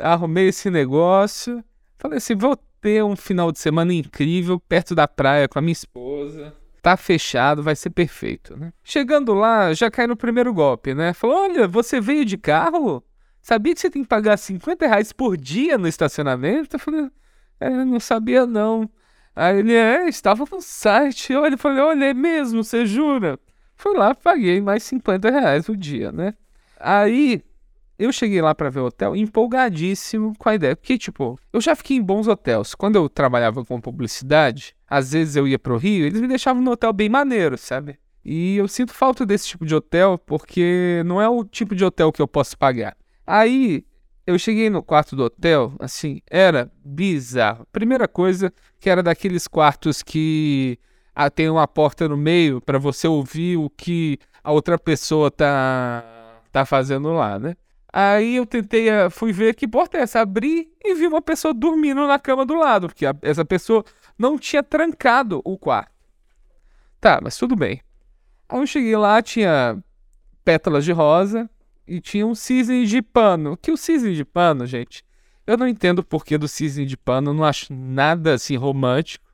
[0.00, 1.64] Arrumei esse negócio.
[1.98, 2.56] Falei assim, vou
[2.86, 6.54] ter um final de semana incrível perto da praia com a minha esposa.
[6.80, 8.72] Tá fechado, vai ser perfeito, né?
[8.84, 11.12] Chegando lá, já cai no primeiro golpe, né?
[11.12, 13.02] Falou: olha, você veio de carro?
[13.42, 16.76] Sabia que você tem que pagar 50 reais por dia no estacionamento?
[16.76, 17.10] Eu falei,
[17.58, 18.88] é, não sabia não.
[19.34, 21.32] Aí ele, é, estava no site.
[21.32, 23.36] Eu ele falei, olha, é mesmo, você jura?
[23.74, 26.34] Fui lá, paguei mais 50 reais o dia, né?
[26.78, 27.42] Aí
[27.98, 30.76] eu cheguei lá para ver o hotel empolgadíssimo com a ideia.
[30.76, 32.74] Porque, tipo, eu já fiquei em bons hotéis.
[32.74, 36.72] Quando eu trabalhava com publicidade, às vezes eu ia pro Rio, eles me deixavam no
[36.72, 37.98] hotel bem maneiro, sabe?
[38.24, 42.12] E eu sinto falta desse tipo de hotel porque não é o tipo de hotel
[42.12, 42.96] que eu posso pagar.
[43.26, 43.84] Aí
[44.26, 47.66] eu cheguei no quarto do hotel, assim, era bizarro.
[47.72, 50.78] Primeira coisa, que era daqueles quartos que
[51.14, 56.42] ah, tem uma porta no meio para você ouvir o que a outra pessoa tá,
[56.50, 57.56] tá fazendo lá, né?
[57.98, 61.54] Aí eu tentei, ah, fui ver que porta é essa, abri e vi uma pessoa
[61.54, 63.82] dormindo na cama do lado, porque a, essa pessoa
[64.18, 65.90] não tinha trancado o quarto.
[67.00, 67.80] Tá, mas tudo bem.
[68.50, 69.82] Aí eu cheguei lá, tinha
[70.44, 71.48] pétalas de rosa,
[71.88, 73.56] e tinha um cisne de pano.
[73.56, 75.02] Que o cisne de pano, gente,
[75.46, 79.24] eu não entendo o porquê do cisne de pano, não acho nada assim romântico.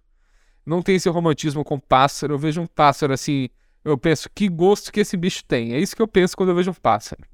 [0.65, 2.35] Não tem esse romantismo com pássaro.
[2.35, 3.49] Eu vejo um pássaro assim,
[3.85, 5.75] eu penso, que gosto que esse bicho tem.
[5.75, 7.32] É isso que eu penso quando eu vejo um pássaro.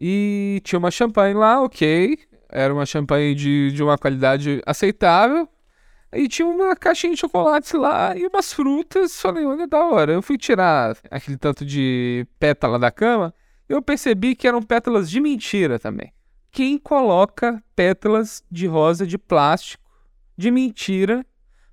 [0.00, 2.18] E tinha uma champanhe lá, ok.
[2.48, 5.46] Era uma champanhe de, de uma qualidade aceitável.
[6.12, 9.20] E tinha uma caixinha de chocolates lá e umas frutas.
[9.20, 10.12] Falei, olha, da hora.
[10.12, 13.34] Eu fui tirar aquele tanto de pétala da cama
[13.70, 16.12] eu percebi que eram pétalas de mentira também.
[16.50, 19.88] Quem coloca pétalas de rosa de plástico
[20.36, 21.24] de mentira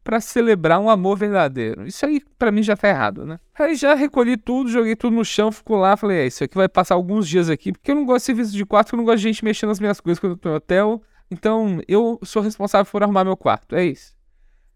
[0.07, 1.85] para celebrar um amor verdadeiro?
[1.85, 3.41] Isso aí para mim já tá errado, né?
[3.59, 6.69] Aí já recolhi tudo, joguei tudo no chão, ficou lá, falei, é, isso aqui vai
[6.69, 9.17] passar alguns dias aqui, porque eu não gosto de serviço de quarto, eu não gosto
[9.17, 11.03] de gente mexendo nas minhas coisas quando eu tô no hotel.
[11.29, 14.15] Então, eu sou responsável por arrumar meu quarto, é isso.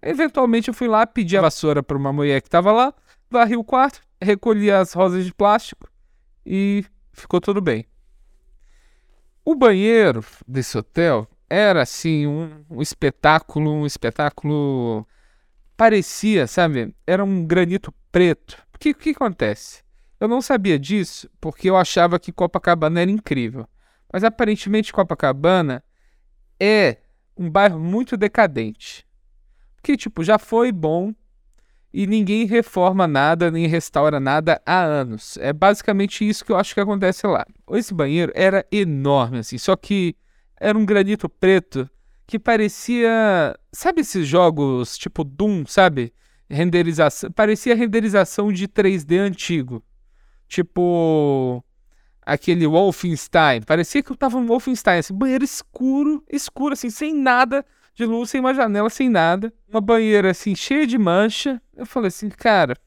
[0.02, 2.94] Eventualmente eu fui lá, pedi a vassoura para uma mulher que tava lá,
[3.30, 5.88] varri o quarto, recolhi as rosas de plástico
[6.46, 7.86] e ficou tudo bem.
[9.46, 15.08] O banheiro desse hotel era assim um, um espetáculo, um espetáculo
[15.82, 16.94] parecia, sabe?
[17.08, 18.56] Era um granito preto.
[18.72, 19.82] O que, que acontece?
[20.20, 23.68] Eu não sabia disso porque eu achava que Copacabana era incrível.
[24.14, 25.84] Mas aparentemente Copacabana
[26.60, 26.98] é
[27.36, 29.08] um bairro muito decadente.
[29.82, 31.16] Que, tipo, já foi bom,
[31.92, 35.36] e ninguém reforma nada nem restaura nada há anos.
[35.38, 37.44] É basicamente isso que eu acho que acontece lá.
[37.72, 40.16] Esse banheiro era enorme, assim, só que
[40.60, 41.90] era um granito preto
[42.32, 43.60] que parecia.
[43.74, 46.14] Sabe esses jogos tipo Doom, sabe?
[46.50, 47.30] Renderização.
[47.30, 49.84] Parecia renderização de 3D antigo.
[50.48, 51.62] Tipo.
[52.26, 53.64] Aquele Wolfenstein.
[53.64, 57.66] Parecia que eu tava no Wolfenstein, assim, banheiro escuro, escuro, assim, sem nada
[57.96, 59.52] de luz, sem uma janela, sem nada.
[59.68, 61.62] Uma banheira assim, cheia de mancha.
[61.76, 62.78] Eu falei assim, cara,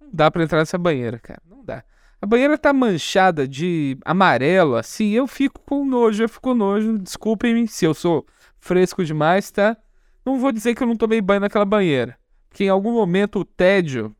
[0.00, 1.42] não dá para entrar nessa banheira, cara.
[1.48, 1.82] Não dá.
[2.20, 6.98] A banheira tá manchada de amarelo, assim, eu fico com nojo, eu fico com nojo.
[6.98, 8.24] Desculpem-me se eu sou
[8.62, 9.76] fresco demais, tá?
[10.24, 12.16] Não vou dizer que eu não tomei banho naquela banheira.
[12.50, 14.14] Que em algum momento o tédio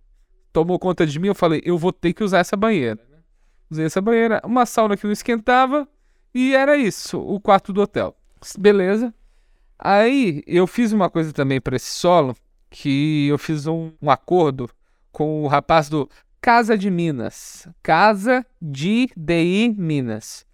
[0.52, 3.00] tomou conta de mim, eu falei, eu vou ter que usar essa banheira.
[3.70, 5.88] Usei essa banheira, uma sauna que não esquentava,
[6.35, 8.16] e era isso, o quarto do hotel.
[8.59, 9.14] Beleza.
[9.78, 12.37] Aí eu fiz uma coisa também para esse solo,
[12.68, 14.68] que eu fiz um, um, acordo
[15.12, 17.68] com o rapaz do Casa de Minas.
[17.81, 20.44] Casa de DI Minas.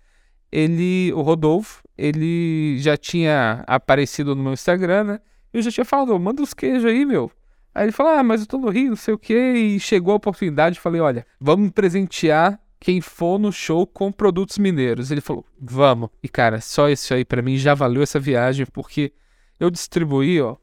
[0.53, 5.21] Ele, o Rodolfo, ele já tinha aparecido no meu Instagram, né?
[5.53, 7.31] Eu já tinha falado, manda os queijos aí, meu.
[7.75, 9.53] Aí ele falou, ah, mas eu tô no Rio, não sei o quê.
[9.55, 15.11] E chegou a oportunidade, falei, olha, vamos presentear quem for no show com produtos mineiros.
[15.11, 16.11] Ele falou, vamos.
[16.23, 19.13] E cara, só isso aí para mim já valeu essa viagem, porque
[19.59, 20.57] eu distribuí, ó,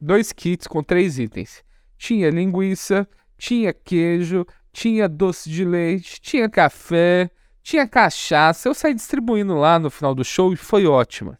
[0.00, 1.62] dois kits com três itens.
[1.98, 7.30] Tinha linguiça, tinha queijo, tinha doce de leite, tinha café,
[7.62, 8.68] tinha cachaça.
[8.68, 11.36] Eu saí distribuindo lá no final do show e foi ótimo.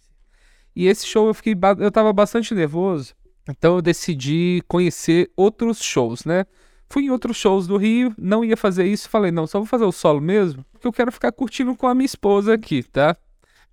[0.74, 3.14] E esse show eu fiquei, eu tava bastante nervoso,
[3.48, 6.46] então eu decidi conhecer outros shows, né?
[6.88, 9.85] Fui em outros shows do Rio, não ia fazer isso, falei, não, só vou fazer
[9.85, 13.16] o solo mesmo, porque eu quero ficar curtindo com a minha esposa aqui, tá?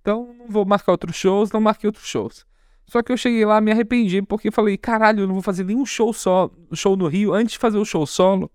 [0.00, 2.46] Então não vou marcar outros shows, não marquei outros shows.
[2.86, 5.84] Só que eu cheguei lá, me arrependi, porque falei, caralho, eu não vou fazer nenhum
[5.84, 8.50] show só, show no Rio antes de fazer o show solo.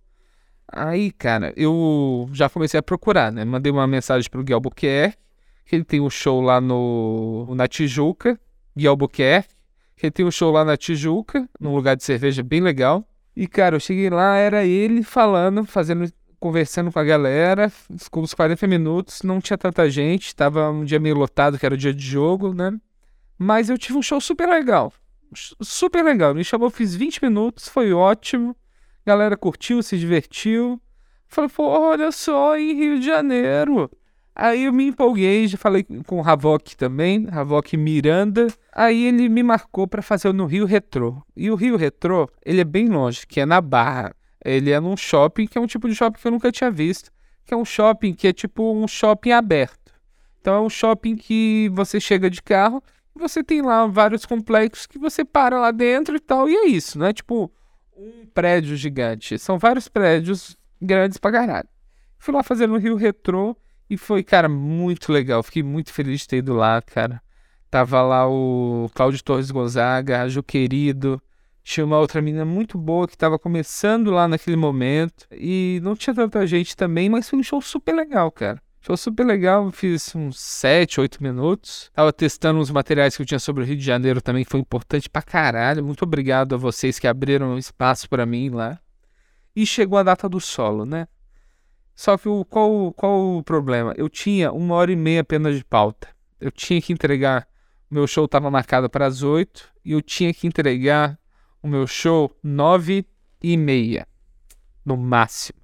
[0.67, 3.45] Aí, cara, eu já comecei a procurar, né?
[3.45, 5.17] Mandei uma mensagem pro Gui Albuquerque,
[5.65, 8.39] que ele tem um show lá no na Tijuca,
[8.76, 9.54] Gui Albuquerque,
[9.95, 13.08] que ele tem um show lá na Tijuca, num lugar de cerveja bem legal.
[13.36, 18.34] E, cara, eu cheguei lá, era ele falando, fazendo, conversando com a galera, ficou uns
[18.34, 21.93] 40 minutos, não tinha tanta gente, tava um dia meio lotado, que era o dia
[21.93, 22.71] de jogo, né?
[23.38, 24.93] Mas eu tive um show super legal.
[25.62, 26.36] Super legal.
[26.36, 28.56] Me chamou, fiz 20 minutos, foi ótimo.
[29.05, 30.81] Galera curtiu, se divertiu.
[31.27, 33.89] Falei, pô, olha só, em Rio de Janeiro.
[34.35, 38.47] Aí eu me empolguei, já falei com o Havok também, Havok Miranda.
[38.71, 41.21] Aí ele me marcou para fazer no Rio Retrô.
[41.35, 44.15] E o Rio Retrô, ele é bem longe, que é na Barra.
[44.43, 47.11] Ele é num shopping, que é um tipo de shopping que eu nunca tinha visto.
[47.45, 49.93] Que é um shopping que é tipo um shopping aberto.
[50.41, 52.83] Então é um shopping que você chega de carro
[53.15, 56.49] você tem lá vários complexos que você para lá dentro e tal.
[56.49, 57.51] E é isso, não é tipo
[57.97, 59.38] um prédio gigante.
[59.38, 61.67] São vários prédios grandes pra caralho.
[62.17, 63.56] Fui lá fazer no Rio Retrô.
[63.89, 65.43] E foi, cara, muito legal.
[65.43, 67.21] Fiquei muito feliz de ter ido lá, cara.
[67.69, 71.21] Tava lá o Cláudio Torres Gonzaga, a Ju Querido.
[71.63, 75.27] Tinha uma outra menina muito boa que tava começando lá naquele momento.
[75.32, 78.62] E não tinha tanta gente também, mas foi um show super legal, cara.
[78.85, 81.89] Show super legal, fiz uns 7, 8 minutos.
[81.93, 85.09] Tava testando uns materiais que eu tinha sobre o Rio de Janeiro também, foi importante
[85.09, 85.81] pra caralho.
[85.81, 88.77] Muito obrigado a vocês que abriram espaço para mim lá.
[89.55, 91.07] E chegou a data do solo, né?
[91.95, 93.93] Só que o, qual, qual o problema?
[93.95, 96.09] Eu tinha uma hora e meia apenas de pauta.
[96.37, 97.47] Eu tinha que entregar.
[97.89, 101.17] O meu show estava marcado para as oito e eu tinha que entregar
[101.61, 103.05] o meu show nove
[103.41, 104.05] e meia,
[104.85, 105.62] no máximo.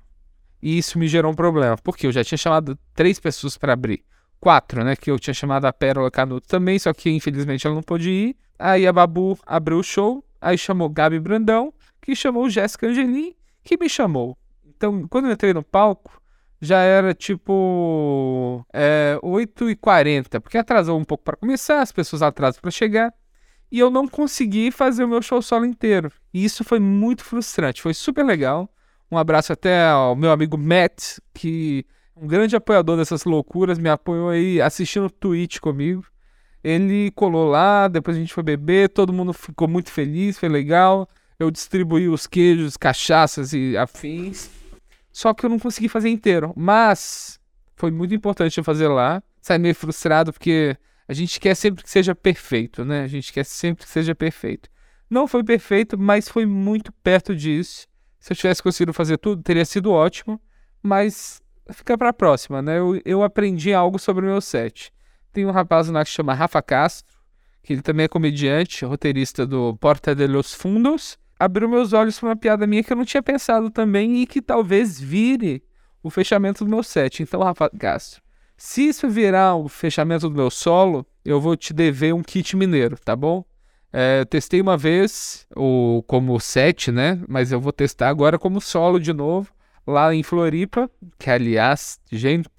[0.62, 4.04] E isso me gerou um problema, porque eu já tinha chamado três pessoas para abrir.
[4.40, 4.96] Quatro, né?
[4.96, 8.38] Que eu tinha chamado a Pérola Canuto também, só que infelizmente ela não pôde ir.
[8.58, 13.78] Aí a Babu abriu o show, aí chamou Gabi Brandão, que chamou Jéssica Angelim, que
[13.78, 14.38] me chamou.
[14.66, 16.22] Então, quando eu entrei no palco,
[16.62, 22.72] já era tipo é, 8h40, porque atrasou um pouco para começar, as pessoas atrasam para
[22.72, 23.14] chegar,
[23.72, 26.12] e eu não consegui fazer o meu show solo inteiro.
[26.34, 28.70] E isso foi muito frustrante, foi super legal.
[29.12, 33.90] Um abraço até ao meu amigo Matt, que é um grande apoiador dessas loucuras, me
[33.90, 36.06] apoiou aí assistindo Twitch comigo.
[36.64, 41.10] Ele colou lá, depois a gente foi beber, todo mundo ficou muito feliz, foi legal.
[41.40, 44.50] Eu distribuí os queijos, cachaças e afins.
[45.12, 46.54] Só que eu não consegui fazer inteiro.
[46.56, 47.40] Mas
[47.76, 49.24] foi muito importante eu fazer lá.
[49.42, 53.04] Saí meio frustrado porque a gente quer sempre que seja perfeito, né?
[53.04, 54.70] A gente quer sempre que seja perfeito.
[55.10, 57.88] Não foi perfeito, mas foi muito perto disso.
[58.20, 60.40] Se eu tivesse conseguido fazer tudo, teria sido ótimo.
[60.82, 62.80] Mas fica para a próxima, né?
[62.80, 64.92] Eu, eu aprendi algo sobre o meu set.
[65.32, 67.18] Tem um rapaz lá que chama Rafa Castro,
[67.64, 72.30] que ele também é comediante, roteirista do Porta de los Fundos abriu meus olhos para
[72.30, 75.64] uma piada minha que eu não tinha pensado também e que talvez vire
[76.04, 77.24] o fechamento do meu set.
[77.24, 78.22] Então, Rafa Castro,
[78.58, 82.98] se isso virar o fechamento do meu solo, eu vou te dever um kit mineiro,
[83.00, 83.46] tá bom?
[83.92, 87.22] É, testei uma vez o, como set, né?
[87.28, 89.52] Mas eu vou testar agora como solo de novo,
[89.86, 90.90] lá em Floripa.
[91.18, 92.50] Que, aliás, gente,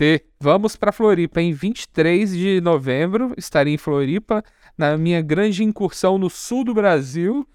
[0.40, 3.32] vamos para Floripa em 23 de novembro.
[3.36, 4.42] Estarei em Floripa
[4.76, 7.46] na minha grande incursão no sul do Brasil.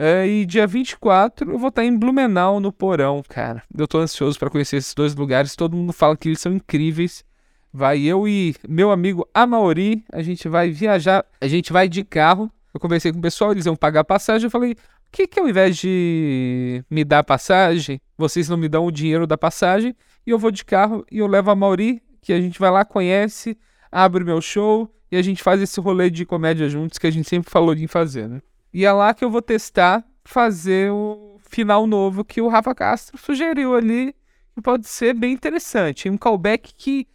[0.00, 3.64] É, e dia 24 eu vou estar em Blumenau, no Porão, cara.
[3.76, 5.56] Eu tô ansioso para conhecer esses dois lugares.
[5.56, 7.24] Todo mundo fala que eles são incríveis.
[7.72, 12.50] Vai eu e meu amigo Amauri, a gente vai viajar, a gente vai de carro.
[12.72, 14.46] Eu conversei com o pessoal, eles iam pagar a passagem.
[14.46, 14.76] Eu falei, o
[15.10, 19.38] que que ao invés de me dar passagem, vocês não me dão o dinheiro da
[19.38, 22.70] passagem e eu vou de carro e eu levo a Mauri, que a gente vai
[22.70, 23.58] lá, conhece,
[23.90, 27.28] abre meu show e a gente faz esse rolê de comédia juntos que a gente
[27.28, 28.42] sempre falou de fazer, né?
[28.72, 33.16] E é lá que eu vou testar fazer o final novo que o Rafa Castro
[33.18, 34.14] sugeriu ali.
[34.54, 36.10] Que pode ser bem interessante.
[36.10, 37.06] Um callback que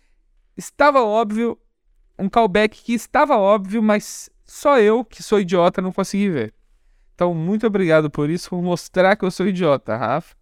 [0.57, 1.57] estava óbvio.
[2.17, 6.53] Um callback que estava óbvio, mas só eu, que sou idiota, não consegui ver.
[7.15, 10.35] Então, muito obrigado por isso, por mostrar que eu sou idiota, Rafa.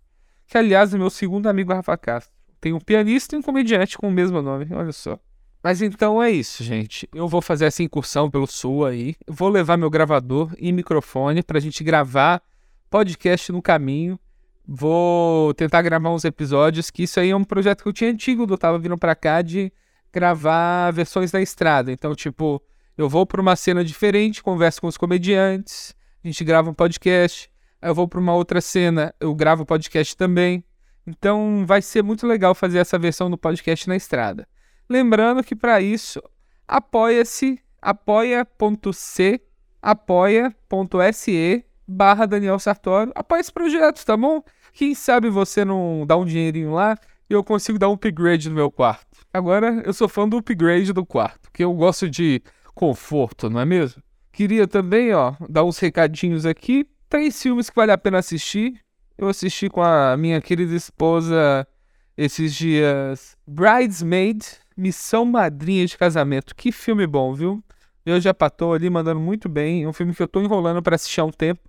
[0.48, 2.34] Que, aliás, é meu segundo amigo Rafa Castro.
[2.60, 5.20] Tem um pianista e um comediante com o mesmo nome, olha só.
[5.64, 7.08] Mas então é isso, gente.
[7.14, 9.16] Eu vou fazer essa incursão pelo sul aí.
[9.28, 12.42] Vou levar meu gravador e microfone para a gente gravar
[12.90, 14.20] podcast no caminho.
[14.68, 18.46] vou tentar gravar uns episódios, que isso aí é um projeto que eu tinha antigo,
[18.50, 19.72] eu tava vindo pra cá de
[20.14, 21.92] gravar versões da estrada.
[21.92, 22.62] Então, tipo,
[22.98, 27.50] eu vou pra uma cena diferente, converso com os comediantes, a gente grava um podcast,
[27.82, 30.64] aí eu vou pra uma outra cena, eu gravo podcast também.
[31.06, 34.48] Então, vai ser muito legal fazer essa versão do podcast na estrada.
[34.90, 36.22] Lembrando que para isso,
[36.68, 39.42] apoia-se, apoia.c,
[39.82, 43.12] apoia.se barra Daniel Sartório.
[43.16, 44.44] Apoia esse projeto, tá bom?
[44.74, 46.98] Quem sabe você não dá um dinheirinho lá
[47.30, 49.26] e eu consigo dar um upgrade no meu quarto.
[49.34, 52.42] Agora eu sou fã do upgrade do quarto, que eu gosto de
[52.74, 54.02] conforto, não é mesmo?
[54.32, 56.86] Queria também, ó, dar uns recadinhos aqui.
[57.10, 58.80] Três filmes que vale a pena assistir.
[59.18, 61.68] Eu assisti com a minha querida esposa
[62.18, 63.36] esses dias.
[63.46, 64.46] Bridesmaid,
[64.78, 66.56] Missão Madrinha de Casamento.
[66.56, 67.64] Que filme bom, viu?
[68.06, 69.84] Eu já patou ali mandando muito bem.
[69.84, 71.62] É um filme que eu tô enrolando para assistir há um tempo.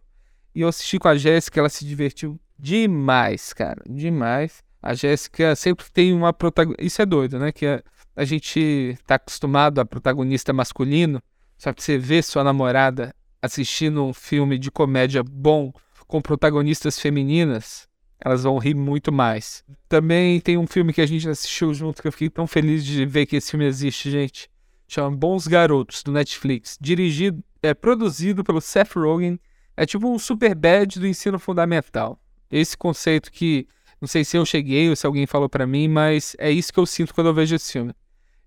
[0.54, 3.82] E eu assisti com a Jéssica, ela se divertiu demais, cara.
[3.88, 4.62] Demais.
[4.80, 6.82] A Jéssica sempre tem uma protagonista.
[6.84, 7.52] Isso é doido, né?
[7.52, 7.82] Que a,
[8.14, 11.22] a gente tá acostumado a protagonista masculino.
[11.56, 15.72] Só que você vê sua namorada assistindo um filme de comédia bom
[16.06, 17.88] com protagonistas femininas,
[18.20, 19.64] elas vão rir muito mais.
[19.88, 23.04] Também tem um filme que a gente assistiu junto que eu fiquei tão feliz de
[23.04, 24.48] ver que esse filme existe, gente.
[24.86, 26.76] Chama Bons Garotos, do Netflix.
[26.80, 29.38] Dirigido, é produzido pelo Seth Rogen
[29.76, 32.20] é tipo um super bad do ensino fundamental.
[32.50, 33.66] Esse conceito que
[34.00, 36.78] não sei se eu cheguei ou se alguém falou para mim, mas é isso que
[36.78, 37.94] eu sinto quando eu vejo esse filme.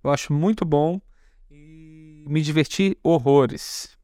[0.05, 1.01] Eu acho muito bom
[1.49, 3.97] e me diverti horrores.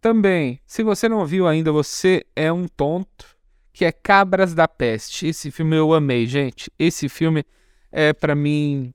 [0.00, 3.26] Também, se você não viu ainda, você é um tonto,
[3.70, 5.26] que é Cabras da Peste.
[5.26, 6.72] Esse filme eu amei, gente.
[6.78, 7.44] Esse filme
[7.92, 8.94] é para mim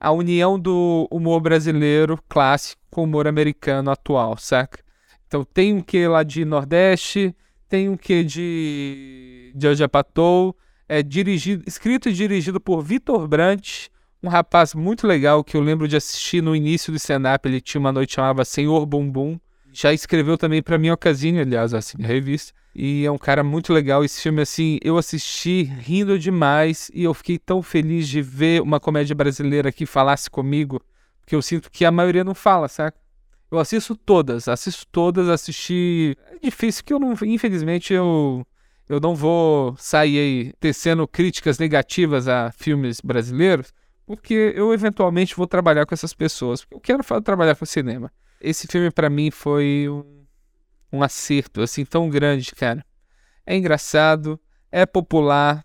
[0.00, 4.82] a união do humor brasileiro clássico com o humor americano atual, saca?
[5.26, 7.36] Então tem um que lá de Nordeste,
[7.68, 10.56] tem um que de Georgia Patou,
[10.88, 13.90] é dirigido, escrito e dirigido por Vitor Brandt,
[14.22, 17.80] um rapaz muito legal que eu lembro de assistir no início do stand-up, ele tinha
[17.80, 19.38] uma noite chamada Senhor Bumbum.
[19.72, 22.52] Já escreveu também para mim Ocasine, aliás, assim, revista.
[22.74, 24.04] E é um cara muito legal.
[24.04, 28.80] Esse filme, assim, eu assisti rindo demais e eu fiquei tão feliz de ver uma
[28.80, 30.80] comédia brasileira que falasse comigo,
[31.20, 32.98] porque eu sinto que a maioria não fala, saca?
[33.50, 36.16] Eu assisto todas, assisto todas, assisti.
[36.32, 37.14] É difícil que eu não.
[37.24, 38.46] Infelizmente, eu.
[38.88, 43.70] Eu não vou sair aí tecendo críticas negativas a filmes brasileiros,
[44.08, 46.66] porque eu eventualmente vou trabalhar com essas pessoas.
[46.70, 48.10] Eu quero trabalhar com cinema.
[48.40, 50.24] Esse filme para mim foi um,
[50.90, 52.82] um acerto assim tão grande, cara.
[53.44, 54.40] É engraçado,
[54.72, 55.62] é popular,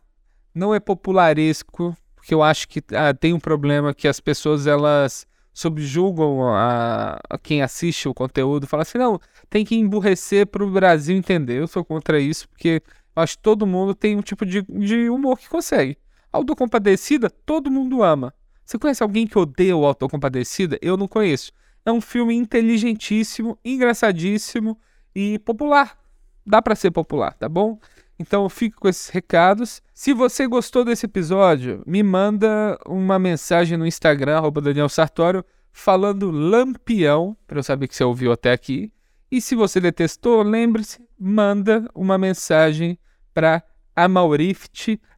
[0.53, 5.25] não é popularesco, porque eu acho que ah, tem um problema que as pessoas elas
[5.53, 10.69] subjugam a, a, quem assiste o conteúdo, fala assim, não, tem que emburrecer para o
[10.69, 11.61] Brasil entender.
[11.61, 12.81] Eu sou contra isso, porque
[13.15, 15.97] eu acho que todo mundo tem um tipo de, de humor que consegue.
[16.34, 18.34] Autocompadecida, todo mundo ama.
[18.65, 20.79] Você conhece alguém que odeia o Autocompadecida?
[20.81, 21.51] Eu não conheço.
[21.86, 24.77] É um filme inteligentíssimo, engraçadíssimo
[25.13, 25.97] e popular.
[26.45, 27.79] Dá para ser popular, tá bom?
[28.17, 29.81] Então fico com esses recados.
[29.93, 37.38] Se você gostou desse episódio, me manda uma mensagem no Instagram, Daniel Sartório, falando lampião,
[37.45, 38.91] para eu saber que você ouviu até aqui.
[39.31, 42.97] E se você detestou, lembre-se, manda uma mensagem
[43.34, 43.63] para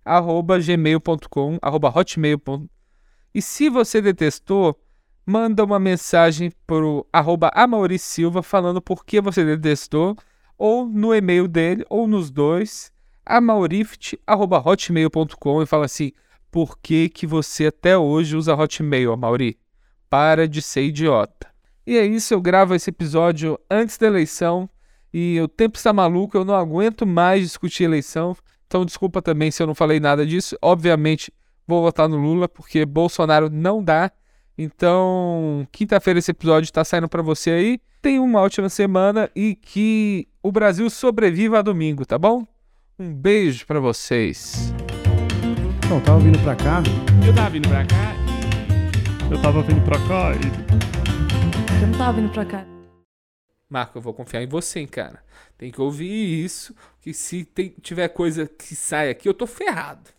[0.06, 2.68] amaurift.gmail.com, hotmail.com.
[3.34, 4.80] E se você detestou,
[5.26, 7.52] manda uma mensagem para o arroba
[7.98, 10.16] Silva falando por que você detestou
[10.58, 12.94] ou no e-mail dele, ou nos dois,
[13.26, 16.14] amaurift.hotmail.com e fala assim,
[16.50, 19.60] por que, que você até hoje usa Hotmail, Amauri?
[20.10, 21.54] Para de ser idiota.
[21.86, 24.70] E é isso, eu gravo esse episódio antes da eleição
[25.14, 28.34] e o tempo está maluco, eu não aguento mais discutir eleição.
[28.68, 30.58] Então desculpa também se eu não falei nada disso.
[30.62, 31.32] Obviamente
[31.68, 34.12] vou votar no Lula porque Bolsonaro não dá.
[34.58, 37.80] Então, quinta-feira esse episódio está saindo para você aí.
[38.02, 42.46] Tenha uma ótima semana e que o Brasil sobreviva a domingo, tá bom?
[42.98, 44.74] Um beijo para vocês.
[45.90, 46.82] Não, tava vindo pra cá.
[47.26, 48.16] Eu tava vindo pra cá.
[49.30, 51.82] Eu tava vindo pra cá e.
[51.82, 52.75] Eu não tava vindo pra cá.
[53.70, 55.24] Marco, eu vou confiar em você, hein, cara.
[55.58, 60.15] Tem que ouvir isso, que se tem, tiver coisa que sai aqui, eu tô ferrado.